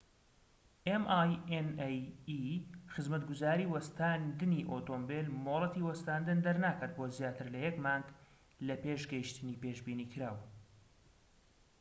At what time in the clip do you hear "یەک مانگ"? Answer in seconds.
7.67-8.07